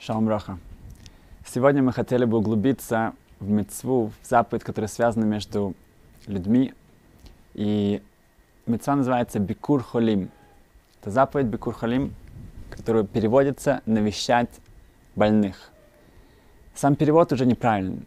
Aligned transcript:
Шалом 0.00 0.30
Роха. 0.30 0.58
Сегодня 1.44 1.82
мы 1.82 1.92
хотели 1.92 2.24
бы 2.24 2.38
углубиться 2.38 3.12
в 3.38 3.50
мецву, 3.50 4.10
в 4.22 4.26
заповедь, 4.26 4.64
которая 4.64 4.88
связана 4.88 5.26
между 5.26 5.74
людьми. 6.26 6.72
И 7.52 8.02
мецва 8.64 8.96
называется 8.96 9.40
Бикур 9.40 9.82
Холим. 9.82 10.30
Это 11.00 11.10
заповедь 11.10 11.48
Бикур 11.48 11.74
Холим, 11.74 12.14
которая 12.70 13.04
переводится 13.04 13.82
«навещать 13.84 14.48
больных». 15.16 15.70
Сам 16.74 16.96
перевод 16.96 17.30
уже 17.34 17.44
неправильный. 17.44 18.06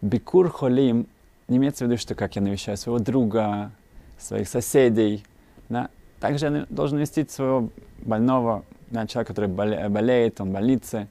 Бикур 0.00 0.48
Холим 0.48 1.06
не 1.48 1.58
имеется 1.58 1.84
в 1.84 1.88
виду, 1.88 1.98
что 1.98 2.14
как 2.14 2.34
я 2.36 2.40
навещаю 2.40 2.78
своего 2.78 2.98
друга, 2.98 3.72
своих 4.18 4.48
соседей. 4.48 5.22
Да? 5.68 5.90
Также 6.18 6.46
я 6.46 6.66
должен 6.70 6.96
навестить 6.96 7.30
своего 7.30 7.68
больного 7.98 8.64
да, 8.90 9.06
человек, 9.06 9.28
который 9.28 9.48
болеет, 9.48 10.40
он 10.40 10.50
в 10.50 10.52
больнице, 10.52 11.08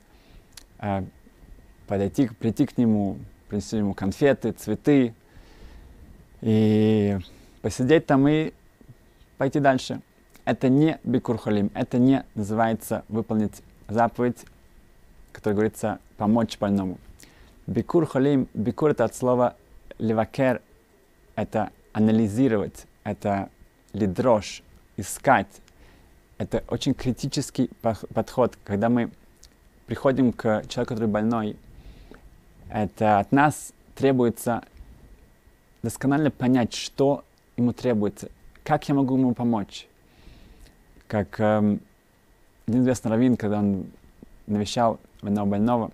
э, 0.79 1.03
подойти, 1.87 2.27
прийти 2.27 2.65
к 2.65 2.77
нему, 2.77 3.17
принести 3.47 3.77
ему 3.77 3.93
конфеты, 3.93 4.51
цветы, 4.51 5.13
и 6.41 7.17
посидеть 7.61 8.05
там 8.05 8.27
и 8.27 8.53
пойти 9.37 9.59
дальше. 9.59 10.01
Это 10.45 10.69
не 10.69 10.99
бикурхолим, 11.03 11.71
это 11.73 11.99
не 11.99 12.23
называется 12.35 13.03
выполнить 13.07 13.61
заповедь, 13.87 14.45
которая 15.31 15.55
говорится 15.55 15.99
помочь 16.17 16.57
больному. 16.57 16.97
Бикур 17.67 18.05
холим, 18.05 18.47
бикур 18.53 18.91
это 18.91 19.05
от 19.05 19.15
слова 19.15 19.55
левакер, 19.99 20.61
это 21.35 21.69
анализировать, 21.93 22.85
это 23.03 23.49
лидрош, 23.93 24.63
искать, 24.97 25.61
это 26.39 26.63
очень 26.69 26.93
критический 26.93 27.69
подход, 27.81 28.57
когда 28.63 28.89
мы 28.89 29.11
приходим 29.85 30.31
к 30.31 30.63
человеку, 30.69 30.95
который 30.95 31.09
больной. 31.09 31.57
Это 32.69 33.19
от 33.19 33.31
нас 33.33 33.73
требуется 33.93 34.63
досконально 35.83 36.31
понять, 36.31 36.73
что 36.73 37.25
ему 37.57 37.73
требуется, 37.73 38.29
как 38.63 38.87
я 38.87 38.95
могу 38.95 39.17
ему 39.17 39.33
помочь. 39.33 39.87
Как 41.07 41.39
эм, 41.41 41.81
один 42.67 42.81
известный 42.83 43.11
раввин, 43.11 43.35
когда 43.35 43.59
он 43.59 43.87
навещал 44.47 44.99
одного 45.21 45.47
больного, 45.47 45.91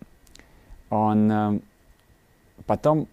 он 0.91 1.31
эм, 1.31 1.61
потом 2.67 3.07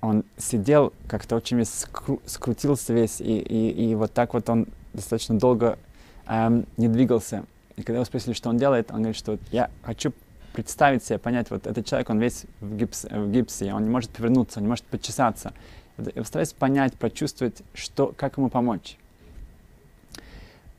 он 0.00 0.24
сидел 0.36 0.92
как-то 1.08 1.34
очень 1.34 1.56
весь 1.56 1.86
скру- 1.86 2.20
скрутился 2.26 2.92
весь, 2.92 3.20
и, 3.20 3.38
и, 3.38 3.90
и 3.90 3.94
вот 3.96 4.12
так 4.12 4.34
вот 4.34 4.48
он 4.48 4.68
достаточно 4.92 5.36
долго 5.38 5.78
эм, 6.26 6.66
не 6.76 6.88
двигался. 6.88 7.44
И 7.76 7.82
когда 7.82 7.94
его 7.94 8.04
спросили, 8.04 8.32
что 8.32 8.48
он 8.48 8.56
делает, 8.56 8.90
он 8.90 8.98
говорит, 8.98 9.16
что 9.16 9.38
я 9.52 9.70
хочу 9.82 10.12
представить 10.52 11.04
себе, 11.04 11.18
понять, 11.18 11.50
вот 11.50 11.66
этот 11.66 11.84
человек, 11.84 12.08
он 12.08 12.18
весь 12.18 12.46
в, 12.60 12.76
гипс, 12.76 13.04
в 13.04 13.30
гипсе, 13.30 13.74
он 13.74 13.84
не 13.84 13.90
может 13.90 14.10
повернуться, 14.10 14.58
он 14.58 14.64
не 14.64 14.68
может 14.70 14.84
почесаться. 14.86 15.52
Я 15.98 16.22
постараюсь 16.22 16.52
понять, 16.52 16.94
прочувствовать, 16.94 17.62
что, 17.74 18.14
как 18.16 18.38
ему 18.38 18.48
помочь. 18.48 18.96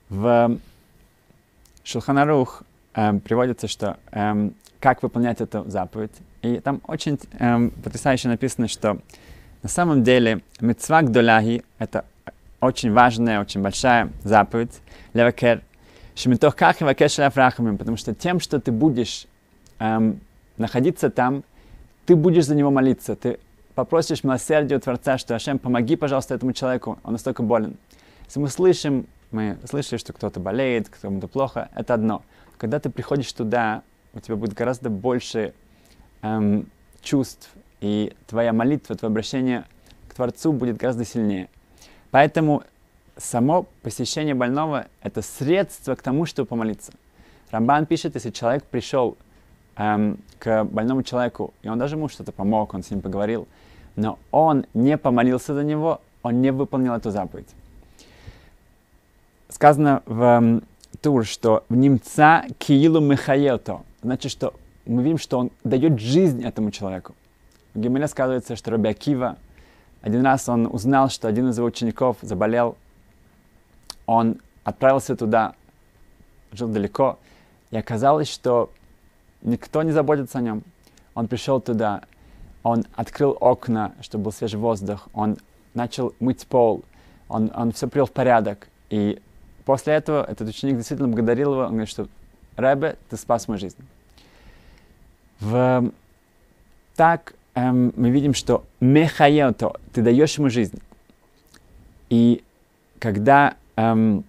В 0.10 0.58
Шулханарух 1.84 2.64
эм, 2.94 3.20
приводится, 3.20 3.68
что 3.68 3.98
эм, 4.12 4.54
как 4.80 5.04
выполнять 5.04 5.42
эту 5.42 5.70
заповедь. 5.70 6.12
И 6.42 6.60
там 6.60 6.82
очень 6.88 7.20
эм, 7.40 7.72
потрясающе 7.72 8.30
написано, 8.30 8.68
что 8.68 9.00
на 9.64 9.70
самом 9.70 10.04
деле 10.04 10.42
мецвак 10.60 11.12
доляги— 11.12 11.64
это 11.78 12.06
очень 12.62 12.92
важная, 12.92 13.42
очень 13.42 13.62
большая 13.62 14.12
заповедь. 14.24 14.82
Левакер. 15.14 15.62
Шмитох 16.16 16.56
ках 16.56 16.82
и 16.82 16.86
афрахамим. 16.86 17.78
Потому 17.78 17.98
что 17.98 18.16
тем, 18.16 18.40
что 18.40 18.60
ты 18.60 18.72
будешь 18.72 19.28
эм, 19.80 20.20
находиться 20.58 21.10
там, 21.10 21.44
ты 22.06 22.16
будешь 22.16 22.46
за 22.46 22.56
него 22.56 22.72
молиться. 22.72 23.16
Ты 23.16 23.40
попросишь 23.76 24.24
милосердия 24.24 24.78
у 24.78 24.80
Творца, 24.80 25.18
что 25.18 25.36
Ашем, 25.36 25.60
помоги, 25.60 25.96
пожалуйста, 25.96 26.34
этому 26.34 26.54
человеку, 26.54 26.98
он 27.04 27.14
настолько 27.14 27.44
болен. 27.44 27.78
Если 28.26 28.40
мы 28.40 28.50
слышим, 28.50 29.06
мы 29.32 29.58
слышали, 29.70 30.00
что 30.00 30.14
кто-то 30.14 30.40
болеет, 30.40 30.90
кому-то 30.90 31.28
плохо, 31.28 31.70
это 31.76 31.94
одно. 31.94 32.24
Когда 32.58 32.80
ты 32.80 32.90
приходишь 32.90 33.32
туда, 33.34 33.84
у 34.14 34.20
тебя 34.20 34.36
будет 34.36 34.54
гораздо 34.54 34.90
больше 34.90 35.54
эм, 36.24 36.68
чувств, 37.02 37.52
и 37.80 38.14
твоя 38.26 38.54
молитва, 38.54 38.96
твое 38.96 39.12
обращение 39.12 39.66
к 40.10 40.16
Творцу 40.16 40.52
будет 40.52 40.78
гораздо 40.78 41.06
сильнее. 41.06 41.50
Поэтому 42.18 42.64
само 43.16 43.68
посещение 43.84 44.34
больного— 44.34 44.88
это 45.04 45.22
средство 45.22 45.94
к 45.94 46.02
тому, 46.02 46.26
чтобы 46.26 46.48
помолиться. 46.48 46.92
Рамбан 47.52 47.86
пишет, 47.86 48.16
если 48.16 48.32
человек 48.32 48.64
пришел 48.64 49.18
эм, 49.76 50.18
к 50.40 50.64
больному 50.64 51.04
человеку, 51.04 51.54
и 51.62 51.70
он 51.70 51.78
даже 51.78 51.96
ему 51.96 52.10
что-то 52.10 52.32
помог, 52.32 52.74
он 52.74 52.82
с 52.82 52.90
ним 52.90 53.02
поговорил, 53.02 53.48
но 53.96 54.18
он 54.32 54.66
не 54.74 54.98
помолился 54.98 55.54
за 55.54 55.64
него, 55.64 56.02
он 56.24 56.42
не 56.42 56.52
выполнил 56.52 56.96
эту 56.96 57.12
заповедь. 57.12 57.50
Сказано 59.50 60.02
в 60.08 60.24
эм, 60.24 60.64
Тур, 61.00 61.24
что 61.24 61.66
в 61.70 61.76
немца 61.76 62.46
киилу 62.58 63.00
михаелто, 63.00 63.82
значит, 64.02 64.32
что 64.32 64.56
мы 64.88 65.04
видим, 65.04 65.20
что 65.20 65.38
он 65.38 65.52
дает 65.64 66.00
жизнь 66.00 66.44
этому 66.44 66.72
человеку. 66.72 67.14
В 67.76 67.80
Гимеле 67.80 68.08
сказывается, 68.08 68.56
что 68.56 68.72
Раби 68.72 68.90
Акива 68.90 69.38
один 70.08 70.26
раз 70.26 70.48
он 70.48 70.68
узнал, 70.68 71.10
что 71.10 71.28
один 71.28 71.50
из 71.50 71.58
его 71.58 71.68
учеников 71.68 72.16
заболел. 72.22 72.78
Он 74.06 74.38
отправился 74.64 75.18
туда, 75.18 75.54
жил 76.54 76.70
далеко, 76.70 77.20
и 77.72 77.78
оказалось, 77.78 78.30
что 78.30 78.72
никто 79.42 79.84
не 79.84 79.92
заботится 79.92 80.38
о 80.38 80.42
нем. 80.42 80.64
Он 81.14 81.28
пришел 81.28 81.60
туда, 81.60 82.04
он 82.64 82.86
открыл 82.96 83.36
окна, 83.42 83.96
чтобы 84.00 84.26
был 84.26 84.32
свежий 84.32 84.58
воздух, 84.58 85.10
он 85.12 85.40
начал 85.74 86.14
мыть 86.22 86.48
пол, 86.48 86.86
он, 87.28 87.52
он 87.54 87.74
все 87.74 87.90
привел 87.90 88.06
в 88.06 88.14
порядок. 88.14 88.70
И 88.90 89.22
после 89.66 89.96
этого 89.96 90.24
этот 90.24 90.48
ученик 90.48 90.78
действительно 90.78 91.10
благодарил 91.10 91.52
его, 91.52 91.64
он 91.64 91.72
говорит, 91.72 91.90
что 91.90 92.08
Рэбе, 92.56 92.98
ты 93.10 93.18
спас 93.18 93.50
мою 93.50 93.60
жизнь. 93.60 93.86
В... 95.42 95.92
Так 96.96 97.34
эм, 97.58 97.92
мы 97.96 98.10
видим, 98.12 98.34
что 98.34 98.64
мехаелто, 98.80 99.74
ты 99.94 100.02
даешь 100.02 100.38
ему 100.38 100.50
жизнь. 100.50 100.80
И 102.10 102.44
когда 103.00 103.56
эм, 103.76 104.24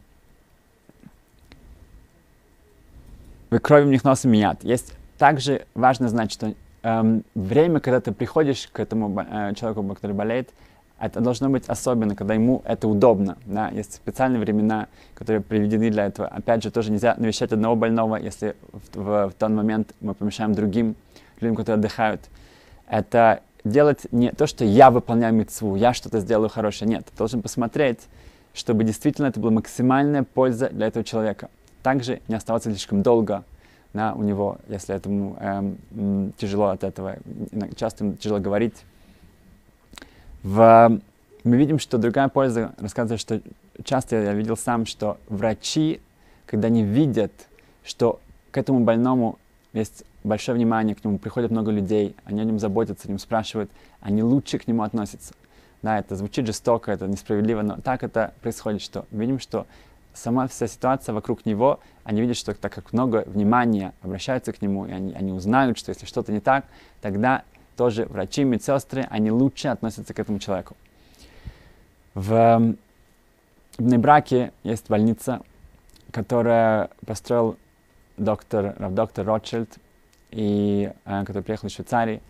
вы 3.50 3.59
крови 3.59 3.84
в 3.84 3.88
них 3.88 4.05
носом 4.05 4.33
менят, 4.33 4.65
есть 4.65 4.94
также 5.19 5.67
важно 5.75 6.09
знать, 6.09 6.33
что 6.33 6.55
эм, 6.83 7.22
время, 7.34 7.81
когда 7.81 8.00
ты 8.00 8.12
приходишь 8.12 8.69
к 8.72 8.81
этому 8.81 9.21
э, 9.21 9.55
человеку, 9.55 9.83
который 9.94 10.12
болеет, 10.12 10.49
это 10.99 11.21
должно 11.21 11.49
быть 11.49 11.69
особенно, 11.69 12.17
когда 12.17 12.34
ему 12.34 12.62
это 12.65 12.88
удобно. 12.88 13.37
Да? 13.44 13.69
Есть 13.69 13.94
специальные 13.94 14.41
времена, 14.41 14.88
которые 15.15 15.43
приведены 15.43 15.91
для 15.91 16.06
этого. 16.06 16.27
Опять 16.27 16.65
же, 16.65 16.71
тоже 16.71 16.91
нельзя 16.91 17.15
навещать 17.19 17.53
одного 17.53 17.77
больного, 17.77 18.17
если 18.17 18.56
в, 18.72 18.97
в, 18.97 19.28
в 19.28 19.34
тот 19.34 19.50
момент 19.50 19.94
мы 20.00 20.15
помешаем 20.15 20.55
другим 20.55 20.97
людям, 21.41 21.55
которые 21.55 21.78
отдыхают 21.78 22.22
это 22.88 23.43
делать 23.65 24.06
не 24.12 24.31
то, 24.32 24.47
что 24.47 24.65
я 24.65 24.91
выполняю 24.91 25.34
мецву, 25.34 25.76
я 25.76 25.93
что-то 25.94 26.21
сделаю 26.21 26.49
хорошее. 26.49 26.91
Нет, 26.91 27.06
ты 27.06 27.16
должен 27.16 27.43
посмотреть, 27.43 28.00
чтобы 28.54 28.84
действительно 28.84 29.26
это 29.26 29.41
была 29.41 29.53
максимальная 29.53 30.22
польза 30.22 30.71
для 30.71 30.87
этого 30.87 31.04
человека. 31.04 31.50
Также 31.82 32.21
не 32.28 32.34
оставаться 32.34 32.71
слишком 32.71 33.03
долго 33.03 33.44
да, 33.94 34.12
у 34.15 34.22
него, 34.22 34.59
если 34.69 34.94
этому 34.94 35.37
эм, 35.41 36.32
тяжело 36.37 36.66
от 36.66 36.84
этого, 36.84 37.16
часто 37.76 38.04
ему 38.04 38.16
тяжело 38.16 38.38
говорить. 38.38 38.75
В, 40.43 41.00
мы 41.44 41.56
видим, 41.56 41.78
что 41.78 41.99
другая 41.99 42.28
польза 42.28 42.75
рассказывает, 42.78 43.20
что 43.20 43.41
часто 43.84 44.16
я 44.16 44.32
видел 44.34 44.56
сам, 44.56 44.87
что 44.87 45.19
врачи, 45.28 46.00
когда 46.47 46.69
они 46.69 46.84
видят, 46.84 47.32
что 47.84 48.20
к 48.50 48.58
этому 48.58 48.81
больному 48.81 49.38
есть 49.73 50.05
большое 50.25 50.56
внимание 50.56 50.94
к 50.94 51.05
нему, 51.05 51.19
приходят 51.19 51.50
много 51.50 51.70
людей, 51.70 52.15
они 52.25 52.41
о 52.41 52.44
нем 52.44 52.59
заботятся, 52.59 53.09
о 53.09 53.11
нем 53.11 53.19
спрашивают, 53.19 53.70
они 54.00 54.23
лучше 54.23 54.59
к 54.59 54.67
нему 54.67 54.82
относятся. 54.82 55.35
Да, 55.82 55.99
это 55.99 56.17
звучит 56.17 56.47
жестоко, 56.47 56.91
это 56.91 57.06
несправедливо, 57.06 57.62
но 57.62 57.76
так 57.76 58.03
это 58.03 58.35
происходит, 58.41 58.82
что 58.82 59.06
видим, 59.11 59.38
что 59.38 59.67
сама 60.12 60.49
вся 60.49 60.67
ситуация 60.67 61.12
вокруг 61.12 61.47
него, 61.47 61.81
они 62.05 62.20
видят, 62.20 62.37
что 62.37 62.55
так 62.55 62.73
как 62.73 62.93
много 62.93 63.23
внимания 63.26 63.93
обращаются 64.03 64.53
к 64.53 64.61
нему, 64.61 64.87
и 64.87 64.93
они, 64.93 65.15
они 65.15 65.32
узнают, 65.32 65.79
что 65.79 65.91
если 65.91 66.06
что-то 66.06 66.32
не 66.32 66.41
так, 66.41 66.65
тогда 67.00 67.44
тоже 67.76 68.06
врачи, 68.06 68.43
медсестры, 68.43 69.06
они 69.09 69.31
лучше 69.31 69.69
относятся 69.69 70.12
к 70.12 70.19
этому 70.19 70.41
человеку. 70.41 70.76
В, 72.15 72.75
в 73.79 73.82
Небраке 73.82 74.53
есть 74.65 74.88
больница, 74.88 75.41
которая 76.11 76.91
построил 77.06 77.56
доктор, 78.17 78.75
доктор 78.91 79.25
Ротшильд, 79.25 79.79
и, 80.31 80.93
э, 81.05 81.25
который 81.25 81.43
приехал 81.43 81.69
из 81.69 81.75
Швейцарии. 81.75 82.21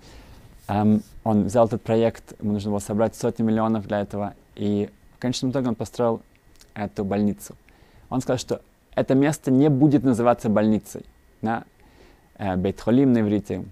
Эм, 0.68 1.02
он 1.24 1.44
взял 1.44 1.66
этот 1.66 1.82
проект, 1.82 2.34
ему 2.40 2.52
нужно 2.52 2.70
было 2.70 2.78
собрать 2.78 3.14
сотни 3.14 3.42
миллионов 3.42 3.86
для 3.86 4.00
этого, 4.00 4.34
и 4.54 4.90
в 5.16 5.20
конечном 5.20 5.50
итоге 5.50 5.68
он 5.68 5.74
построил 5.74 6.20
эту 6.74 7.04
больницу. 7.04 7.54
Он 8.10 8.20
сказал, 8.20 8.38
что 8.38 8.60
это 8.94 9.14
место 9.14 9.50
не 9.50 9.70
будет 9.70 10.04
называться 10.04 10.48
больницей. 10.48 11.04
Да? 11.40 11.64
э, 12.38 12.56
Бейт-Холим 12.56 13.12
на 13.12 13.20
иврите, 13.20 13.64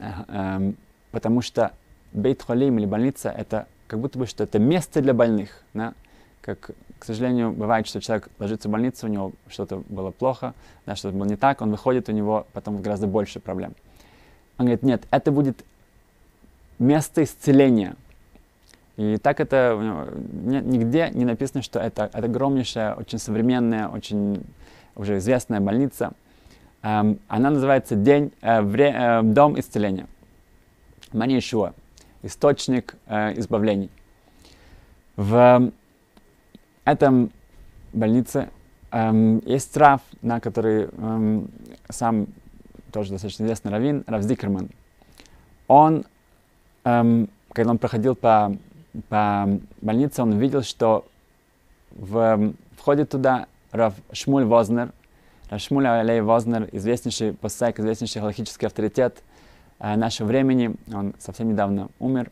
э, 0.00 0.10
э, 0.28 0.72
потому 1.12 1.42
что 1.42 1.72
Бейт-Холим 2.12 2.78
или 2.78 2.86
больница 2.86 3.30
это 3.30 3.66
как 3.86 4.00
будто 4.00 4.18
бы 4.18 4.26
что 4.26 4.44
это 4.44 4.58
место 4.58 5.00
для 5.00 5.14
больных. 5.14 5.62
Да? 5.74 5.94
Как, 6.40 6.70
к 6.98 7.04
сожалению, 7.04 7.52
бывает, 7.52 7.86
что 7.86 8.00
человек 8.00 8.28
ложится 8.38 8.68
в 8.68 8.72
больницу, 8.72 9.06
у 9.06 9.10
него 9.10 9.32
что-то 9.48 9.82
было 9.88 10.10
плохо, 10.10 10.54
да, 10.86 10.96
что-то 10.96 11.16
было 11.16 11.26
не 11.26 11.36
так, 11.36 11.60
он 11.60 11.70
выходит, 11.70 12.08
у 12.08 12.12
него 12.12 12.46
потом 12.52 12.80
гораздо 12.80 13.06
больше 13.06 13.40
проблем. 13.40 13.74
Он 14.58 14.66
говорит, 14.66 14.82
нет, 14.82 15.02
это 15.10 15.30
будет 15.30 15.64
место 16.78 17.22
исцеления. 17.22 17.96
И 18.96 19.18
так 19.18 19.40
это 19.40 19.78
нигде 20.42 21.10
не 21.12 21.26
написано, 21.26 21.62
что 21.62 21.78
это, 21.78 22.10
это 22.12 22.26
огромнейшая, 22.26 22.94
очень 22.94 23.18
современная, 23.18 23.88
очень 23.88 24.42
уже 24.94 25.18
известная 25.18 25.60
больница. 25.60 26.12
Эм, 26.82 27.18
она 27.28 27.50
называется 27.50 27.94
День, 27.94 28.32
э, 28.40 28.62
вре, 28.62 28.94
э, 28.96 29.22
Дом 29.22 29.58
исцеления. 29.60 30.06
Манишуа. 31.12 31.74
Источник 32.22 32.96
э, 33.06 33.38
избавлений. 33.38 33.90
В 35.16 35.70
этом 36.86 37.30
больнице 37.92 38.48
эм, 38.90 39.42
есть 39.44 39.72
трав, 39.74 40.00
на 40.22 40.40
который 40.40 40.88
эм, 40.96 41.50
сам 41.90 42.28
тоже 42.92 43.10
достаточно 43.10 43.44
известный 43.44 43.70
раввин, 43.70 44.04
Равз 44.06 44.24
Дикерман. 44.24 44.70
Он, 45.68 46.06
эм, 46.84 47.28
когда 47.52 47.72
он 47.72 47.78
проходил 47.78 48.14
по 48.14 48.56
по 49.08 49.60
больнице, 49.80 50.22
он 50.22 50.38
видел, 50.38 50.62
что 50.62 51.06
в, 51.90 52.54
входит 52.76 53.10
туда 53.10 53.46
Рав 53.72 53.94
Шмуль 54.12 54.44
Вознер, 54.44 54.92
Рав 55.50 55.60
Шмуль 55.60 55.86
Алей 55.86 56.20
Вознер, 56.20 56.68
известнейший 56.72 57.32
посек, 57.32 57.78
известнейший 57.78 58.20
галактический 58.20 58.66
авторитет 58.66 59.22
э, 59.78 59.96
нашего 59.96 60.26
времени. 60.28 60.76
Он 60.92 61.14
совсем 61.18 61.48
недавно 61.48 61.88
умер. 61.98 62.30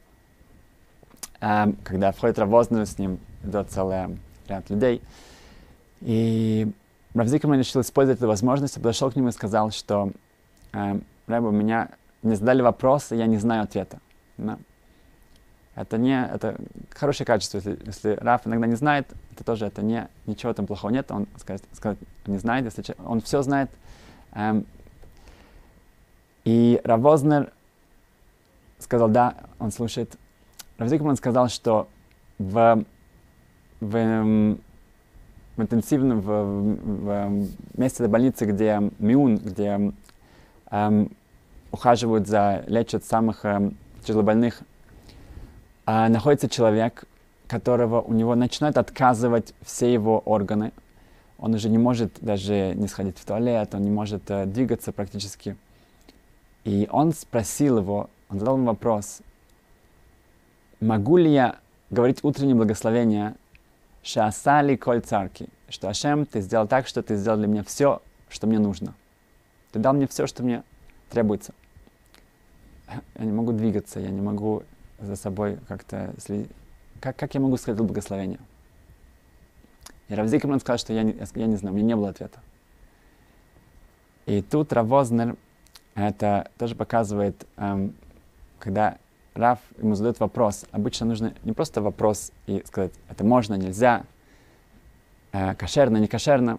Э, 1.41 1.73
когда 1.83 2.13
входит 2.13 2.39
Рав 2.39 2.49
Вознер, 2.49 2.87
с 2.87 2.99
ним 2.99 3.19
идет 3.43 3.71
целый 3.71 4.19
ряд 4.49 4.69
людей. 4.71 5.03
И 6.01 6.71
Рав 7.15 7.29
Зикерман 7.29 7.59
решил 7.59 7.81
использовать 7.81 8.19
эту 8.19 8.29
возможность, 8.29 8.75
подошел 8.75 9.11
к 9.11 9.17
нему 9.17 9.29
и 9.29 9.33
сказал, 9.33 9.71
что 9.71 10.11
э, 10.73 10.99
Рэб, 11.27 11.45
у 11.45 11.51
меня 11.51 11.91
мне 12.23 12.37
задали 12.37 12.63
вопрос, 12.63 13.13
и 13.13 13.17
я 13.17 13.27
не 13.27 13.37
знаю 13.37 13.65
ответа. 13.65 13.99
Да? 14.39 14.59
Это 15.75 15.99
не, 15.99 16.25
это 16.25 16.57
хорошее 16.91 17.27
качество. 17.27 17.59
Если, 17.59 17.79
если 17.85 18.19
Раф 18.21 18.47
иногда 18.47 18.67
не 18.67 18.77
знает, 18.77 19.13
это 19.33 19.45
тоже, 19.45 19.67
это 19.67 19.83
не, 19.83 20.09
ничего 20.27 20.53
там 20.53 20.67
плохого 20.67 20.91
нет. 20.91 21.11
Он 21.11 21.27
сказать, 21.37 21.63
сказать 21.73 21.99
не 22.27 22.39
знает, 22.39 22.65
если 22.65 22.97
он 23.05 23.21
все 23.21 23.43
знает. 23.43 23.71
Эм, 24.33 24.67
и 26.45 26.81
Равознер 26.85 27.53
сказал, 28.79 29.09
да, 29.09 29.35
он 29.59 29.73
слушает. 29.73 30.17
Равзикман 30.79 31.17
сказал, 31.17 31.49
что 31.49 31.89
в, 32.39 32.85
в, 33.85 33.97
эм, 33.97 34.61
в 35.57 35.63
интенсивном, 35.63 36.21
в, 36.21 36.27
в, 36.27 37.47
в 37.75 37.79
месте 37.79 38.07
больницы, 38.09 38.47
где 38.47 38.91
Миун, 38.99 39.37
где 39.37 39.93
эм, 40.71 41.11
ухаживают 41.71 42.27
за, 42.27 42.65
лечат 42.67 43.05
самых 43.05 43.45
эм, 43.45 43.77
тяжелобольных 44.05 44.63
а, 45.87 46.09
находится 46.09 46.49
человек, 46.49 47.05
которого 47.47 48.01
у 48.01 48.13
него 48.15 48.35
начинают 48.35 48.79
отказывать 48.79 49.55
все 49.63 49.93
его 49.93 50.21
органы. 50.21 50.73
Он 51.39 51.55
уже 51.55 51.69
не 51.69 51.79
может 51.79 52.13
даже 52.21 52.75
не 52.75 52.89
сходить 52.89 53.19
в 53.19 53.25
туалет, 53.25 53.75
он 53.75 53.83
не 53.83 53.91
может 53.91 54.31
uh, 54.31 54.47
двигаться 54.47 54.93
практически. 54.93 55.57
И 56.65 56.89
он 56.91 57.13
спросил 57.13 57.79
его, 57.79 58.09
он 58.31 58.39
задал 58.39 58.57
ему 58.57 58.67
вопрос, 58.67 59.21
могу 60.81 61.19
ли 61.19 61.31
я 61.31 61.57
говорить 61.91 62.21
утреннее 62.23 62.55
благословение 62.55 63.35
Шаасали 64.05 64.77
коль 64.77 65.01
царки, 65.01 65.49
что 65.71 65.89
Ашем, 65.89 66.27
ты 66.27 66.43
сделал 66.43 66.69
так, 66.69 66.87
что 66.87 67.03
ты 67.03 67.17
сделал 67.17 67.39
для 67.39 67.47
меня 67.47 67.65
все, 67.65 68.03
что 68.29 68.47
мне 68.47 68.59
нужно. 68.59 68.95
Ты 69.73 69.79
дал 69.79 69.95
мне 69.95 70.07
все, 70.07 70.27
что 70.27 70.43
мне 70.43 70.63
требуется. 71.09 71.55
Я 73.19 73.25
не 73.25 73.33
могу 73.33 73.53
двигаться, 73.53 73.99
я 74.01 74.11
не 74.11 74.21
могу 74.21 74.63
за 75.01 75.17
собой 75.17 75.59
как-то 75.69 76.15
следить. 76.19 76.51
Как, 77.01 77.17
как 77.17 77.35
я 77.35 77.41
могу 77.41 77.57
сказать 77.57 77.81
благословение? 77.81 78.41
И 80.09 80.15
Равзи 80.15 80.39
Камран 80.39 80.61
сказал, 80.61 80.79
что 80.79 80.93
я 80.93 81.03
не, 81.03 81.17
я 81.35 81.47
не 81.47 81.57
знаю, 81.57 81.75
у 81.75 81.77
меня 81.77 81.89
не 81.89 81.97
было 81.97 82.11
ответа. 82.11 82.41
И 84.27 84.43
тут 84.43 84.73
Равознер 84.75 85.37
это 85.95 86.51
тоже 86.59 86.75
показывает, 86.75 87.47
эм, 87.57 87.95
когда 88.59 88.99
Рав 89.35 89.59
ему 89.79 89.95
задает 89.95 90.21
вопрос, 90.21 90.65
обычно 90.71 91.07
нужно 91.07 91.35
не 91.43 91.53
просто 91.53 91.83
вопрос 91.83 92.31
и 92.47 92.63
сказать, 92.67 92.93
это 93.09 93.25
можно, 93.25 93.55
нельзя, 93.55 94.05
э, 95.33 95.55
кошерно, 95.57 95.97
не 95.97 96.07
кошерно. 96.07 96.59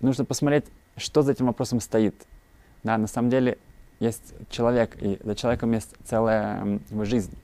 Нужно 0.00 0.24
посмотреть, 0.24 0.64
что 0.96 1.22
за 1.22 1.32
этим 1.32 1.46
вопросом 1.46 1.80
стоит. 1.80 2.14
Да, 2.82 2.98
на 2.98 3.06
самом 3.06 3.30
деле 3.30 3.58
есть 4.00 4.34
человек, 4.48 4.96
и 5.00 5.20
за 5.22 5.34
человеком 5.36 5.72
есть 5.72 5.94
целая 6.04 6.80
его 6.90 7.04
жизнь. 7.04 7.36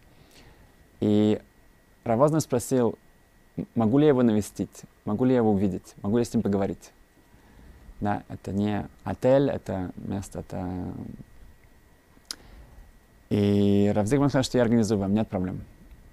И 1.00 1.40
Равозный 2.04 2.40
спросил, 2.40 2.98
могу 3.74 3.98
ли 3.98 4.04
я 4.04 4.10
его 4.10 4.22
навестить, 4.22 4.82
могу 5.04 5.24
ли 5.24 5.32
я 5.32 5.38
его 5.38 5.52
увидеть, 5.52 5.94
могу 6.02 6.16
ли 6.16 6.22
я 6.22 6.24
с 6.24 6.32
ним 6.32 6.42
поговорить. 6.42 6.92
Да, 8.00 8.22
это 8.28 8.52
не 8.52 8.86
отель, 9.04 9.50
это 9.50 9.90
место, 9.96 10.40
это... 10.40 10.92
И 13.30 13.90
Равзигман 13.94 14.28
сказал, 14.28 14.44
что 14.44 14.58
я 14.58 14.64
организую 14.64 14.98
вам, 14.98 15.14
нет 15.14 15.28
проблем. 15.28 15.60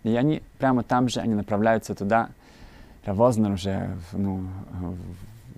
И 0.03 0.15
они 0.15 0.41
прямо 0.57 0.83
там 0.83 1.09
же, 1.09 1.19
они 1.19 1.33
направляются 1.33 1.95
туда. 1.95 2.29
Равознер 3.05 3.51
уже 3.51 3.97
ну, 4.13 4.47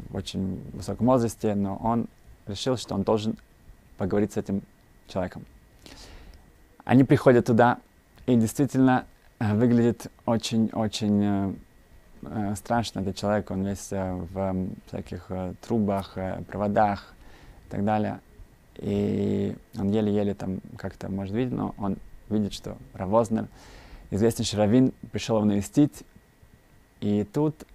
в 0.10 0.16
очень 0.16 0.62
высоком 0.74 1.08
возрасте, 1.08 1.56
но 1.56 1.78
он 1.78 2.08
решил, 2.48 2.78
что 2.78 2.96
он 2.96 3.04
должен 3.04 3.38
поговорить 3.98 4.34
с 4.34 4.38
этим 4.38 4.62
человеком. 5.08 5.46
Они 6.84 7.04
приходят 7.04 7.46
туда, 7.46 7.80
и 8.26 8.36
действительно 8.36 9.06
Э, 9.40 9.54
выглядит 9.54 10.08
очень-очень 10.26 11.24
э, 11.24 11.54
э, 12.24 12.56
страшно. 12.56 13.02
Этот 13.02 13.18
человек, 13.18 13.52
он 13.52 13.66
весь 13.66 13.92
э, 13.92 14.14
в 14.14 14.38
э, 14.38 14.68
всяких 14.88 15.30
трубах, 15.68 16.14
э, 16.16 16.42
проводах 16.48 17.14
и 17.68 17.72
так 17.72 17.84
далее. 17.84 18.20
И 18.78 19.56
он 19.78 19.90
еле-еле 19.92 20.34
там 20.34 20.60
как-то 20.78 21.10
может 21.10 21.34
видеть, 21.34 21.54
но 21.54 21.74
он 21.78 21.98
видит, 22.30 22.54
что 22.54 22.78
Равознер, 22.94 23.48
известнейший 24.12 24.60
раввин, 24.60 24.94
пришел 25.12 25.38
его 25.38 25.46
навестить. 25.46 26.04
И 27.02 27.24
тут 27.24 27.66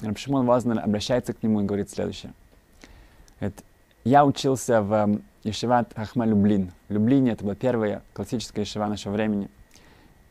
Рабшимон 0.00 0.46
Вознер 0.46 0.78
обращается 0.80 1.32
к 1.32 1.42
нему 1.42 1.62
и 1.62 1.64
говорит 1.64 1.90
следующее. 1.90 2.32
Говорит, 3.40 3.64
я 4.04 4.24
учился 4.24 4.82
в 4.82 5.20
Ешиват 5.42 5.92
Хахма 5.94 6.26
Люблин. 6.26 6.72
В 6.88 6.94
это 6.94 7.44
была 7.44 7.54
первая 7.54 8.02
классическая 8.12 8.62
ешива 8.62 8.86
нашего 8.86 9.12
времени. 9.12 9.48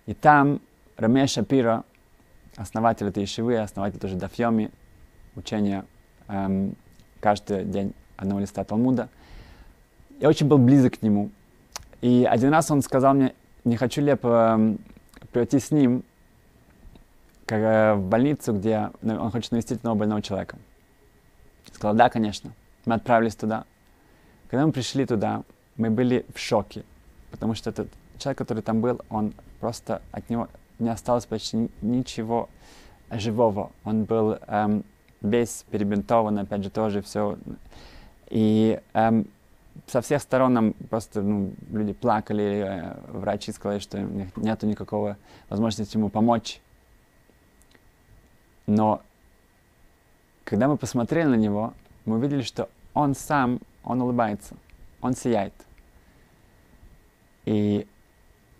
И 0.06 0.14
там 0.14 0.62
Рамея 0.98 1.28
Шапира, 1.28 1.84
основатель 2.56 3.08
этой 3.08 3.24
ешивы, 3.24 3.58
основатель 3.58 4.00
тоже 4.00 4.16
Дафьоми, 4.16 4.72
учения 5.36 5.86
эм, 6.28 6.76
каждый 7.20 7.66
день 7.66 7.94
одного 8.18 8.42
листа 8.42 8.64
Талмуда. 8.64 9.10
Я 10.20 10.30
очень 10.30 10.48
был 10.48 10.58
близок 10.58 11.00
к 11.00 11.02
нему. 11.02 11.30
И 12.02 12.28
один 12.30 12.52
раз 12.52 12.72
он 12.72 12.82
сказал 12.82 13.14
мне, 13.14 13.34
не 13.64 13.78
хочу 13.78 14.02
ли 14.02 14.08
я 14.08 14.18
по, 14.18 14.60
прийти 15.32 15.60
с 15.60 15.72
ним 15.72 16.04
э, 17.48 17.94
в 17.94 18.02
больницу, 18.02 18.54
где 18.54 18.92
он 19.02 19.32
хочет 19.32 19.52
навестить 19.52 19.80
одного 19.80 19.98
больного 19.98 20.22
человека. 20.22 20.58
Сказал, 21.74 21.96
да, 21.96 22.10
конечно. 22.10 22.52
Мы 22.86 22.96
отправились 22.96 23.36
туда. 23.36 23.66
Когда 24.50 24.66
мы 24.66 24.72
пришли 24.72 25.06
туда, 25.06 25.44
мы 25.76 25.90
были 25.90 26.26
в 26.34 26.40
шоке, 26.40 26.84
потому 27.32 27.56
что 27.56 27.72
этот 27.72 27.90
человек, 28.18 28.38
который 28.38 28.64
там 28.64 28.80
был, 28.80 29.02
он 29.10 29.34
просто 29.60 30.02
от 30.12 30.30
него 30.30 30.48
не 30.80 30.90
осталось 30.90 31.26
почти 31.26 31.70
ничего 31.82 32.50
живого. 33.12 33.72
Он 33.84 34.04
был 34.04 34.38
эм, 34.48 34.84
весь 35.22 35.66
перебинтован, 35.72 36.40
опять 36.40 36.64
же, 36.64 36.70
тоже 36.70 37.02
все. 37.02 37.38
И 38.30 38.80
эм, 38.94 39.28
со 39.88 40.02
всех 40.02 40.22
сторон 40.22 40.54
нам 40.54 40.74
просто 40.90 41.22
ну, 41.22 41.54
люди 41.70 41.94
плакали, 41.94 42.44
э, 42.44 42.98
врачи 43.12 43.52
сказали, 43.52 43.80
что 43.80 43.98
у 43.98 44.02
них 44.02 44.36
нет 44.36 44.64
никакого 44.64 45.18
возможности 45.50 45.98
ему 45.98 46.10
помочь. 46.10 46.62
Но 48.68 49.02
когда 50.44 50.68
мы 50.68 50.78
посмотрели 50.78 51.28
на 51.28 51.36
него, 51.36 51.74
мы 52.06 52.18
увидели, 52.18 52.42
что 52.42 52.70
он 52.94 53.16
сам, 53.16 53.60
он 53.84 54.02
улыбается, 54.02 54.56
он 55.02 55.14
сияет. 55.14 55.54
И 57.46 57.88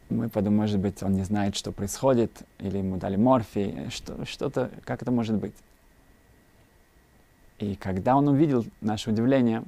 мы 0.10 0.30
подумали, 0.30 0.62
может 0.62 0.80
быть, 0.80 1.02
он 1.02 1.14
не 1.14 1.24
знает, 1.24 1.56
что 1.56 1.72
происходит, 1.72 2.44
или 2.60 2.78
ему 2.78 2.98
дали 2.98 3.16
морфий, 3.16 3.90
что, 3.90 4.26
что-то, 4.26 4.70
как 4.84 5.02
это 5.02 5.12
может 5.12 5.36
быть. 5.36 5.56
И 7.58 7.76
когда 7.76 8.16
он 8.16 8.28
увидел 8.28 8.66
наше 8.82 9.10
удивление, 9.10 9.64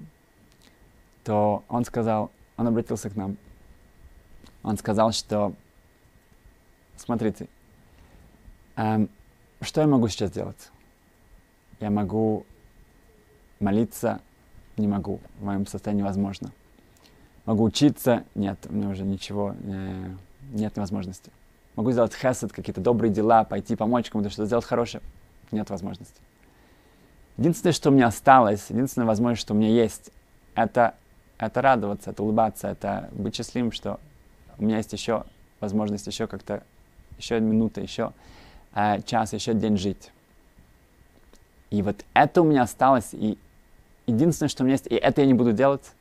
то 1.27 1.65
он 1.67 1.83
сказал, 1.83 2.31
он 2.55 2.67
обратился 2.67 3.09
к 3.09 3.17
нам. 3.17 3.35
Он 4.63 4.77
сказал, 4.77 5.11
что, 5.11 5.51
смотрите, 6.95 7.49
эм, 8.77 9.09
что 9.59 9.81
я 9.81 9.87
могу 9.87 10.07
сейчас 10.07 10.31
делать? 10.31 10.69
Я 11.81 11.89
могу 11.89 12.45
молиться, 13.59 14.21
не 14.77 14.87
могу, 14.87 15.19
в 15.37 15.43
моем 15.43 15.67
состоянии 15.67 16.01
невозможно. 16.01 16.53
Могу 17.43 17.65
учиться, 17.65 18.23
нет, 18.33 18.57
у 18.69 18.73
меня 18.73 18.87
уже 18.87 19.03
ничего, 19.03 19.53
э, 19.63 20.09
нет 20.53 20.77
возможности. 20.77 21.29
Могу 21.75 21.91
сделать 21.91 22.13
хесед, 22.13 22.53
какие-то 22.53 22.79
добрые 22.79 23.11
дела, 23.11 23.43
пойти 23.43 23.75
помочь 23.75 24.09
кому-то, 24.09 24.29
что-то 24.29 24.45
сделать 24.45 24.63
хорошее, 24.63 25.03
нет 25.51 25.69
возможности. 25.69 26.21
Единственное, 27.35 27.73
что 27.73 27.89
у 27.89 27.93
меня 27.93 28.07
осталось, 28.07 28.69
единственная 28.69 29.07
возможность, 29.07 29.41
что 29.41 29.53
у 29.53 29.57
меня 29.57 29.69
есть, 29.69 30.09
это, 30.55 30.95
это 31.37 31.61
радоваться, 31.61 32.11
это 32.11 32.23
улыбаться, 32.23 32.67
это 32.67 33.09
быть 33.11 33.35
счастливым, 33.35 33.71
что 33.71 33.99
у 34.57 34.63
меня 34.63 34.77
есть 34.77 34.93
еще 34.93 35.23
возможность 35.59 36.07
еще 36.07 36.27
как-то, 36.27 36.63
еще 37.17 37.39
минута, 37.39 37.81
еще 37.81 38.13
э, 38.73 39.01
час, 39.03 39.33
еще 39.33 39.53
день 39.53 39.77
жить. 39.77 40.11
И 41.69 41.81
вот 41.81 42.03
это 42.13 42.41
у 42.41 42.45
меня 42.45 42.63
осталось, 42.63 43.13
и 43.13 43.37
единственное, 44.05 44.49
что 44.49 44.63
у 44.63 44.65
меня 44.65 44.73
есть, 44.73 44.87
и 44.87 44.95
это 44.95 45.21
я 45.21 45.27
не 45.27 45.33
буду 45.33 45.51
делать, 45.51 45.91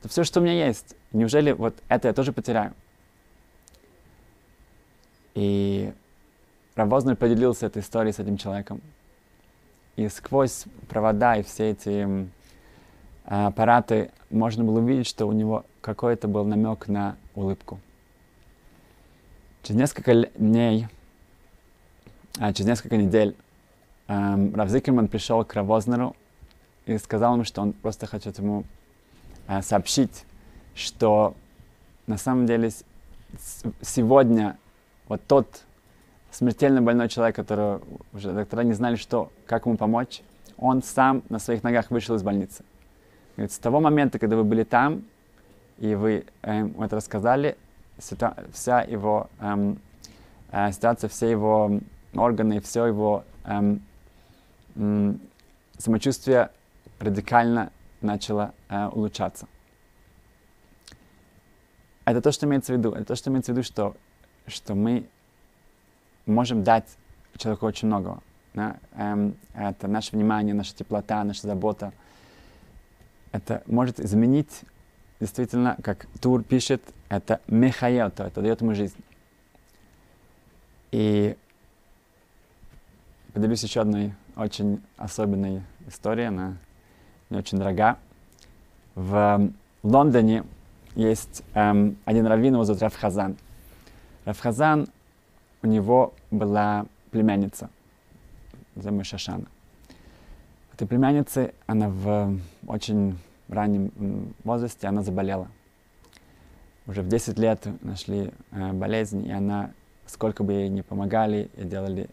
это 0.00 0.08
все, 0.08 0.24
что 0.24 0.40
у 0.40 0.42
меня 0.42 0.66
есть. 0.66 0.96
Неужели 1.12 1.52
вот 1.52 1.74
это 1.88 2.08
я 2.08 2.14
тоже 2.14 2.32
потеряю? 2.32 2.74
И 5.34 5.92
Равознер 6.74 7.16
поделился 7.16 7.66
этой 7.66 7.82
историей 7.82 8.12
с 8.12 8.18
этим 8.18 8.36
человеком. 8.36 8.80
И 9.96 10.08
сквозь 10.08 10.64
провода 10.88 11.36
и 11.36 11.42
все 11.42 11.70
эти 11.70 12.28
аппараты 13.24 14.10
можно 14.30 14.64
было 14.64 14.80
увидеть, 14.80 15.06
что 15.06 15.26
у 15.26 15.32
него 15.32 15.64
какой-то 15.80 16.28
был 16.28 16.44
намек 16.44 16.88
на 16.88 17.16
улыбку. 17.34 17.78
Через 19.62 19.80
несколько 19.80 20.14
дней, 20.14 20.88
а, 22.38 22.52
через 22.52 22.68
несколько 22.68 22.96
недель 22.96 23.36
эм, 24.08 24.54
Рав 24.54 24.68
Зикерман 24.68 25.08
пришел 25.08 25.44
к 25.44 25.54
Равознеру 25.54 26.16
и 26.86 26.98
сказал 26.98 27.34
ему, 27.34 27.44
что 27.44 27.62
он 27.62 27.72
просто 27.72 28.06
хочет 28.06 28.38
ему 28.38 28.64
э, 29.46 29.62
сообщить, 29.62 30.24
что 30.74 31.36
на 32.06 32.16
самом 32.16 32.46
деле 32.46 32.70
сегодня 33.80 34.58
вот 35.06 35.20
тот 35.26 35.62
смертельно 36.32 36.82
больной 36.82 37.08
человек, 37.08 37.36
который 37.36 37.80
уже 38.12 38.32
доктора 38.32 38.62
не 38.62 38.72
знали, 38.72 38.96
что, 38.96 39.30
как 39.46 39.66
ему 39.66 39.76
помочь, 39.76 40.22
он 40.56 40.82
сам 40.82 41.22
на 41.28 41.38
своих 41.38 41.62
ногах 41.62 41.90
вышел 41.90 42.16
из 42.16 42.22
больницы. 42.22 42.64
Говорит, 43.36 43.52
с 43.52 43.58
того 43.58 43.80
момента, 43.80 44.18
когда 44.18 44.36
вы 44.36 44.44
были 44.44 44.62
там, 44.64 45.04
и 45.78 45.94
вы 45.94 46.26
эм, 46.42 46.80
это 46.82 46.96
рассказали, 46.96 47.56
ситуа- 47.98 48.50
вся 48.52 48.82
его 48.82 49.28
эм, 49.40 49.78
э, 50.50 50.70
ситуация, 50.72 51.08
все 51.08 51.30
его 51.30 51.80
органы, 52.14 52.60
все 52.60 52.86
его 52.86 53.24
эм, 53.44 53.82
эм, 54.76 55.20
самочувствие 55.78 56.50
радикально 57.00 57.72
начало 58.02 58.52
э, 58.68 58.88
улучшаться. 58.88 59.46
Это 62.04 62.20
то, 62.20 62.32
что 62.32 62.46
имеется 62.46 62.74
в 62.74 62.76
виду. 62.76 62.92
Это 62.92 63.04
то, 63.04 63.16
что 63.16 63.30
имеется 63.30 63.52
в 63.52 63.56
виду, 63.56 63.64
что, 63.64 63.96
что 64.46 64.74
мы 64.74 65.06
можем 66.26 66.64
дать 66.64 66.86
человеку 67.38 67.66
очень 67.66 67.88
много. 67.88 68.18
Да? 68.54 68.76
Эм, 68.96 69.36
это 69.54 69.88
наше 69.88 70.12
внимание, 70.12 70.54
наша 70.54 70.74
теплота, 70.74 71.24
наша 71.24 71.46
забота. 71.46 71.92
Это 73.32 73.62
может 73.66 73.98
изменить, 73.98 74.62
действительно, 75.18 75.76
как 75.82 76.06
Тур 76.20 76.42
пишет, 76.42 76.82
это 77.08 77.40
мехаелто, 77.46 78.24
это 78.24 78.42
дает 78.42 78.60
ему 78.60 78.74
жизнь. 78.74 79.02
И 80.90 81.36
поделюсь 83.32 83.62
еще 83.62 83.80
одной 83.80 84.14
очень 84.36 84.82
особенной 84.98 85.62
историей, 85.86 86.26
она 86.26 86.58
не 87.30 87.38
очень 87.38 87.58
дорога. 87.58 87.98
В 88.94 89.50
Лондоне 89.82 90.44
есть 90.94 91.42
эм, 91.54 91.96
один 92.04 92.26
раввин, 92.26 92.54
его 92.54 92.64
зовут 92.64 92.82
Рафхазан. 92.82 93.38
Рафхазан, 94.26 94.86
у 95.62 95.66
него 95.66 96.12
была 96.30 96.84
племянница, 97.10 97.70
зовут 98.76 99.06
Шашана. 99.06 99.46
Этой 100.72 100.86
племянницы, 100.86 101.52
она 101.66 101.90
в 101.90 102.38
очень 102.66 103.18
раннем 103.48 104.34
возрасте, 104.42 104.86
она 104.86 105.02
заболела. 105.02 105.48
Уже 106.86 107.02
в 107.02 107.08
10 107.08 107.38
лет 107.38 107.66
нашли 107.82 108.32
э, 108.50 108.72
болезнь, 108.72 109.26
и 109.26 109.30
она, 109.30 109.70
сколько 110.06 110.42
бы 110.42 110.52
ей 110.54 110.68
не 110.68 110.82
помогали, 110.82 111.50
и 111.56 111.64
делали 111.64 112.08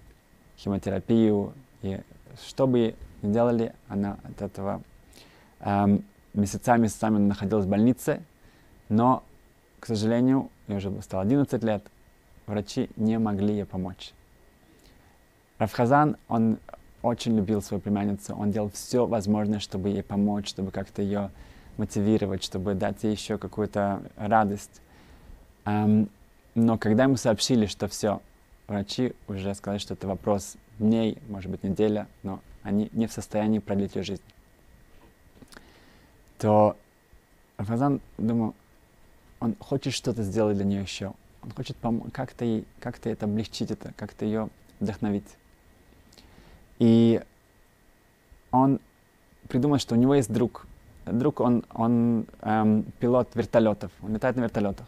химиотерапию, 0.57 1.53
и 1.81 2.01
что 2.45 2.67
бы 2.67 2.95
ни 3.21 3.31
делали, 3.33 3.73
она 3.87 4.17
от 4.23 4.41
этого 4.41 4.81
эм, 5.61 6.03
месяцами, 6.33 6.83
месяцами 6.83 7.17
находилась 7.17 7.65
в 7.65 7.69
больнице, 7.69 8.21
но, 8.89 9.23
к 9.79 9.85
сожалению, 9.85 10.49
ей 10.67 10.77
уже 10.77 11.01
стало 11.01 11.23
11 11.23 11.63
лет, 11.63 11.83
врачи 12.45 12.89
не 12.97 13.17
могли 13.17 13.53
ей 13.53 13.65
помочь. 13.65 14.13
Рафхазан, 15.57 16.17
он 16.27 16.57
очень 17.01 17.35
любил 17.35 17.61
свою 17.61 17.81
племянницу, 17.81 18.35
он 18.35 18.51
делал 18.51 18.69
все 18.69 19.05
возможное, 19.05 19.59
чтобы 19.59 19.89
ей 19.89 20.03
помочь, 20.03 20.49
чтобы 20.49 20.71
как-то 20.71 21.01
ее 21.01 21.31
мотивировать, 21.77 22.43
чтобы 22.43 22.73
дать 22.73 23.03
ей 23.03 23.13
еще 23.13 23.37
какую-то 23.37 24.01
радость. 24.17 24.81
Um, 25.65 26.09
но 26.55 26.77
когда 26.77 27.03
ему 27.03 27.15
сообщили, 27.15 27.65
что 27.67 27.87
все, 27.87 28.21
врачи 28.67 29.13
уже 29.27 29.53
сказали, 29.55 29.79
что 29.79 29.93
это 29.93 30.07
вопрос 30.07 30.57
дней, 30.77 31.17
может 31.29 31.49
быть, 31.49 31.63
неделя, 31.63 32.07
но 32.23 32.41
они 32.63 32.89
не 32.91 33.07
в 33.07 33.11
состоянии 33.11 33.59
продлить 33.59 33.95
ее 33.95 34.03
жизнь, 34.03 34.23
то 36.37 36.75
Рафазан 37.57 38.01
думал, 38.17 38.55
он 39.39 39.55
хочет 39.59 39.93
что-то 39.93 40.23
сделать 40.23 40.57
для 40.57 40.65
нее 40.65 40.81
еще. 40.81 41.13
Он 41.41 41.51
хочет 41.51 41.77
как-то 42.11 42.45
ей, 42.45 42.65
как-то 42.79 43.09
это 43.09 43.25
облегчить 43.25 43.71
это, 43.71 43.93
как-то 43.95 44.25
ее 44.25 44.49
вдохновить. 44.79 45.27
И 46.79 47.21
он 48.51 48.79
придумал, 49.47 49.77
что 49.77 49.95
у 49.95 49.97
него 49.97 50.15
есть 50.15 50.31
друг. 50.31 50.65
Друг, 51.05 51.39
он, 51.39 51.63
он 51.73 52.25
эм, 52.41 52.83
пилот 52.99 53.29
вертолетов, 53.35 53.91
он 54.03 54.13
летает 54.13 54.35
на 54.35 54.41
вертолетах. 54.41 54.85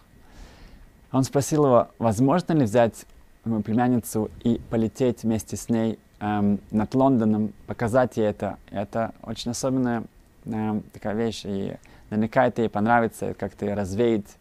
Он 1.12 1.24
спросил 1.24 1.66
его, 1.66 1.88
возможно 2.00 2.54
ли 2.54 2.64
взять 2.66 3.06
мою 3.44 3.64
племянницу 3.64 4.30
и 4.44 4.62
полететь 4.70 5.24
вместе 5.24 5.58
с 5.58 5.68
ней 5.68 5.98
эм, 6.20 6.60
над 6.70 6.94
Лондоном, 6.94 7.54
показать 7.66 8.18
ей 8.18 8.28
это. 8.28 8.58
Это 8.70 9.14
очень 9.24 9.52
особенная 9.52 10.04
эм, 10.46 10.84
такая 10.94 11.16
вещь, 11.16 11.42
и 11.46 11.76
наверняка 12.10 12.48
это 12.48 12.62
ей 12.62 12.70
понравится, 12.70 13.34
как-то 13.34 13.66
ее 13.66 13.74
развеять, 13.74 14.38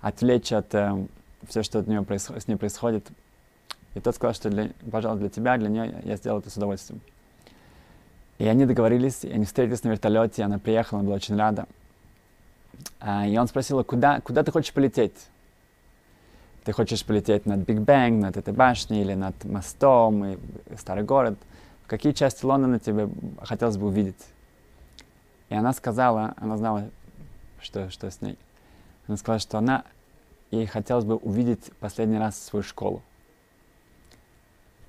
отвлечь 0.00 0.52
от 0.52 0.74
эм, 0.74 1.08
все, 1.48 1.62
что 1.62 1.80
от 1.80 1.88
нее 1.88 2.02
происход- 2.02 2.40
с 2.40 2.46
ней 2.46 2.56
происходит. 2.56 3.08
И 3.96 4.00
тот 4.00 4.14
сказал, 4.14 4.34
что, 4.34 4.50
для, 4.50 4.68
пожалуйста, 4.92 5.20
для 5.20 5.30
тебя, 5.30 5.56
для 5.56 5.70
нее 5.70 6.02
я 6.04 6.16
сделал 6.16 6.40
это 6.40 6.50
с 6.50 6.56
удовольствием. 6.58 7.00
И 8.36 8.46
они 8.46 8.66
договорились, 8.66 9.24
и 9.24 9.30
они 9.30 9.46
встретились 9.46 9.84
на 9.84 9.88
вертолете, 9.88 10.42
она 10.42 10.58
приехала, 10.58 11.00
она 11.00 11.06
была 11.06 11.16
очень 11.16 11.34
рада. 11.34 11.66
А, 13.00 13.26
и 13.26 13.34
он 13.38 13.48
спросил, 13.48 13.82
куда, 13.84 14.20
куда 14.20 14.42
ты 14.42 14.52
хочешь 14.52 14.74
полететь? 14.74 15.14
Ты 16.64 16.72
хочешь 16.72 17.06
полететь 17.06 17.46
над 17.46 17.60
Биг 17.60 17.80
Бэнг, 17.80 18.22
над 18.22 18.36
этой 18.36 18.52
башней, 18.52 19.00
или 19.00 19.14
над 19.14 19.42
мостом, 19.46 20.26
и 20.26 20.38
старый 20.76 21.04
город? 21.04 21.38
В 21.84 21.86
какие 21.86 22.12
части 22.12 22.44
Лондона 22.44 22.78
тебе 22.78 23.08
хотелось 23.40 23.78
бы 23.78 23.86
увидеть? 23.86 24.22
И 25.48 25.54
она 25.54 25.72
сказала, 25.72 26.34
она 26.36 26.58
знала, 26.58 26.90
что, 27.62 27.88
что 27.88 28.10
с 28.10 28.20
ней. 28.20 28.36
Она 29.08 29.16
сказала, 29.16 29.40
что 29.40 29.56
она, 29.56 29.84
ей 30.50 30.66
хотелось 30.66 31.06
бы 31.06 31.16
увидеть 31.16 31.72
последний 31.80 32.18
раз 32.18 32.38
свою 32.38 32.62
школу. 32.62 33.00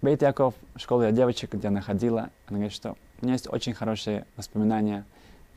Бейт 0.01 0.21
Яков, 0.21 0.53
школа 0.75 1.03
для 1.03 1.11
девочек, 1.11 1.53
где 1.53 1.69
она 1.69 1.81
ходила, 1.81 2.29
она 2.47 2.57
говорит, 2.57 2.73
что 2.73 2.95
у 3.21 3.25
нее 3.25 3.33
есть 3.33 3.51
очень 3.51 3.73
хорошие 3.73 4.25
воспоминания, 4.35 5.05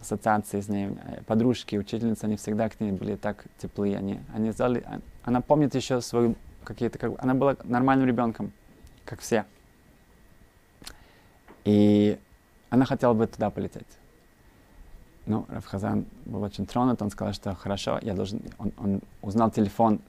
ассоциации 0.00 0.60
с 0.60 0.68
ней. 0.68 0.90
Подружки, 1.26 1.76
учительницы, 1.76 2.24
они 2.24 2.36
всегда 2.36 2.68
к 2.68 2.80
ней 2.80 2.92
были 2.92 3.16
так 3.16 3.44
теплые. 3.58 3.98
Они, 3.98 4.20
они 4.34 4.50
сделали, 4.52 4.84
она 5.22 5.40
помнит 5.42 5.74
еще 5.74 6.00
свою 6.00 6.36
какие-то, 6.64 6.98
как, 6.98 7.12
она 7.22 7.34
была 7.34 7.56
нормальным 7.64 8.08
ребенком, 8.08 8.52
как 9.04 9.20
все. 9.20 9.44
И 11.64 12.18
она 12.70 12.86
хотела 12.86 13.12
бы 13.12 13.26
туда 13.26 13.50
полететь. 13.50 13.86
Ну, 15.26 15.44
Рафхазан 15.48 16.06
был 16.24 16.42
очень 16.42 16.66
тронут, 16.66 17.02
он 17.02 17.10
сказал, 17.10 17.34
что 17.34 17.54
хорошо, 17.54 17.98
я 18.02 18.14
должен, 18.14 18.42
он, 18.58 18.72
он 18.78 19.00
узнал 19.20 19.50
телефон 19.50 20.00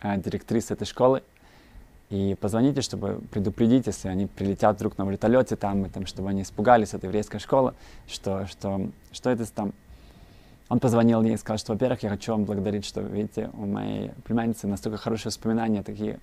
э, 0.00 0.16
директрисы 0.18 0.72
этой 0.72 0.86
школы, 0.86 1.22
и 2.14 2.36
позвоните, 2.36 2.80
чтобы 2.80 3.20
предупредить, 3.32 3.88
если 3.88 4.06
они 4.06 4.26
прилетят 4.26 4.76
вдруг 4.76 4.96
на 4.98 5.04
вертолете 5.04 5.56
там, 5.56 5.84
и 5.84 5.88
там, 5.88 6.06
чтобы 6.06 6.28
они 6.28 6.42
испугались, 6.42 6.94
это 6.94 7.08
еврейская 7.08 7.40
школа, 7.40 7.74
что, 8.06 8.46
что, 8.46 8.88
что 9.10 9.30
это 9.30 9.52
там. 9.52 9.72
Он 10.68 10.78
позвонил 10.78 11.20
мне 11.22 11.34
и 11.34 11.36
сказал, 11.36 11.58
что, 11.58 11.72
во-первых, 11.72 12.04
я 12.04 12.10
хочу 12.10 12.30
вам 12.30 12.44
благодарить, 12.44 12.84
что, 12.84 13.00
видите, 13.00 13.50
у 13.54 13.66
моей 13.66 14.12
племянницы 14.24 14.68
настолько 14.68 14.96
хорошие 14.96 15.30
воспоминания, 15.30 15.82
такие 15.82 16.20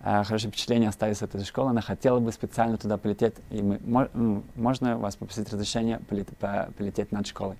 э, 0.00 0.24
хорошие 0.24 0.50
впечатления 0.50 0.88
остались 0.88 1.20
от 1.20 1.34
этой 1.34 1.44
школы. 1.44 1.70
Она 1.70 1.82
хотела 1.82 2.20
бы 2.20 2.32
специально 2.32 2.78
туда 2.78 2.96
полететь, 2.96 3.34
и 3.50 3.60
мы, 3.60 3.78
мо, 3.84 4.08
можно 4.54 4.96
вас 4.96 5.16
попросить 5.16 5.52
разрешения 5.52 6.00
полет, 6.08 6.28
по, 6.38 6.70
полететь 6.78 7.12
над 7.12 7.26
школой? 7.26 7.56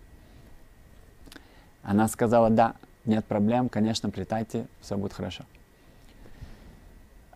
Она 1.83 2.09
сказала, 2.09 2.49
да, 2.49 2.77
нет 3.05 3.27
проблем, 3.27 3.69
конечно, 3.69 4.09
прилетайте, 4.09 4.67
все 4.81 4.97
будет 4.97 5.13
хорошо. 5.13 5.45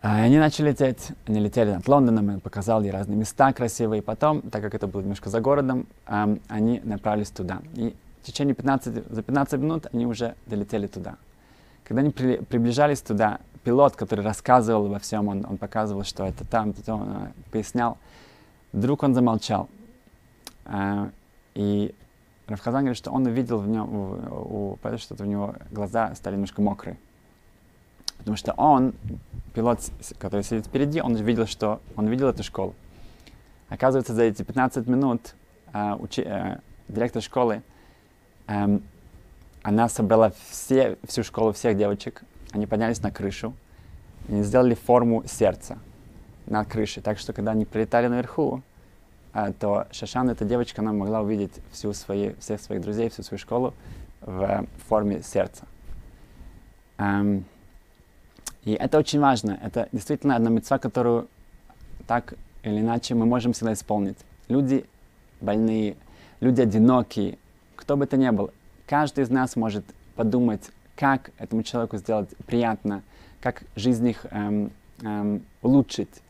А, 0.03 0.17
они 0.17 0.37
начали 0.37 0.71
лететь, 0.71 1.13
они 1.27 1.39
летели 1.39 1.71
над 1.71 1.87
Лондоном, 1.87 2.29
я 2.29 2.39
показал 2.39 2.83
ей 2.83 2.91
разные 2.91 3.17
места 3.17 3.53
красивые. 3.53 4.01
Потом, 4.01 4.41
так 4.41 4.61
как 4.61 4.75
это 4.75 4.85
было 4.85 4.99
немножко 4.99 5.29
за 5.29 5.39
городом, 5.39 5.87
они 6.05 6.81
направились 6.83 7.29
туда. 7.29 7.61
И 7.75 7.95
в 8.21 8.25
течение 8.25 8.53
15, 8.53 9.09
за 9.09 9.23
15 9.23 9.59
минут 9.61 9.87
они 9.93 10.05
уже 10.05 10.35
долетели 10.45 10.87
туда. 10.87 11.15
Когда 11.85 12.01
они 12.01 12.11
при, 12.11 12.35
приближались 12.35 13.01
туда, 13.01 13.39
пилот, 13.63 13.95
который 13.95 14.25
рассказывал 14.25 14.87
обо 14.87 14.99
всем, 14.99 15.29
он, 15.29 15.45
он 15.49 15.57
показывал, 15.57 16.03
что 16.03 16.25
это 16.25 16.45
там, 16.45 16.73
потом 16.73 17.01
он 17.01 17.23
э, 17.23 17.31
пояснял, 17.51 17.97
вдруг 18.73 19.03
он 19.03 19.13
замолчал. 19.13 19.69
Э, 20.65 21.11
и 21.55 21.95
Равхазан 22.47 22.81
говорит, 22.81 22.97
что 22.97 23.09
он 23.09 23.25
увидел 23.25 23.59
в 23.59 23.69
нем, 23.69 24.77
что-то 24.97 25.23
у 25.23 25.27
него 25.27 25.55
глаза 25.71 26.13
стали 26.15 26.33
немножко 26.33 26.61
мокрые. 26.61 26.97
Потому 28.23 28.37
что 28.37 28.53
он, 28.53 28.93
пилот, 29.53 29.79
который 30.17 30.43
сидит 30.43 30.67
впереди, 30.67 31.01
он 31.01 31.15
видел, 31.15 31.45
что 31.45 31.81
он 31.97 32.07
видел 32.07 32.29
эту 32.29 32.41
школу. 32.41 32.73
Оказывается, 33.67 34.13
за 34.13 34.23
эти 34.23 34.43
15 34.43 34.87
минут 34.87 35.35
э, 35.73 35.95
учи, 35.99 36.21
э, 36.25 36.59
директор 36.87 37.21
школы, 37.21 37.63
э, 38.47 38.79
она 39.61 39.89
собрала 39.89 40.31
все, 40.49 40.97
всю 41.05 41.23
школу, 41.23 41.51
всех 41.51 41.77
девочек, 41.77 42.23
они 42.53 42.65
поднялись 42.65 43.01
на 43.01 43.11
крышу, 43.11 43.53
и 44.29 44.41
сделали 44.41 44.73
форму 44.73 45.23
сердца 45.27 45.77
на 46.45 46.63
крыше. 46.63 47.01
Так 47.01 47.19
что, 47.19 47.33
когда 47.33 47.51
они 47.51 47.65
прилетали 47.65 48.07
наверху, 48.07 48.61
э, 49.33 49.51
то 49.59 49.87
Шашан, 49.91 50.29
эта 50.29 50.45
девочка, 50.45 50.81
она 50.81 50.93
могла 50.93 51.19
увидеть 51.19 51.59
всю 51.73 51.91
свои, 51.91 52.35
всех 52.35 52.61
своих 52.61 52.81
друзей, 52.81 53.09
всю 53.09 53.23
свою 53.23 53.39
школу 53.39 53.73
в 54.21 54.65
форме 54.87 55.21
сердца. 55.23 55.65
Эм, 56.97 57.43
и 58.65 58.71
это 58.71 58.97
очень 58.97 59.19
важно. 59.19 59.59
Это 59.61 59.89
действительно 59.91 60.35
одна 60.35 60.49
мецва, 60.49 60.79
которую 60.79 61.27
так 62.07 62.35
или 62.63 62.79
иначе 62.79 63.15
мы 63.15 63.25
можем 63.25 63.53
всегда 63.53 63.73
исполнить. 63.73 64.17
Люди 64.47 64.85
больные, 65.41 65.95
люди 66.39 66.61
одинокие, 66.61 67.37
кто 67.75 67.97
бы 67.97 68.05
это 68.05 68.17
ни 68.17 68.29
был, 68.29 68.51
каждый 68.87 69.23
из 69.23 69.29
нас 69.29 69.55
может 69.55 69.83
подумать, 70.15 70.71
как 70.95 71.31
этому 71.37 71.63
человеку 71.63 71.97
сделать 71.97 72.29
приятно, 72.45 73.01
как 73.41 73.63
жизнь 73.75 74.07
их 74.07 74.25
эм, 74.31 74.71
эм, 75.01 75.43
улучшить. 75.61 76.21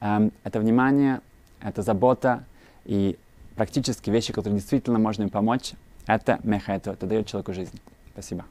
Эм, 0.00 0.32
это 0.42 0.58
внимание, 0.58 1.20
это 1.60 1.82
забота 1.82 2.44
и 2.84 3.18
практически 3.54 4.10
вещи, 4.10 4.32
которые 4.32 4.58
действительно 4.58 4.98
можно 4.98 5.22
им 5.22 5.30
помочь, 5.30 5.72
это 6.06 6.38
меха, 6.42 6.72
это, 6.72 6.94
дает 7.06 7.26
человеку 7.26 7.52
жизнь. 7.52 7.78
Спасибо. 8.12 8.44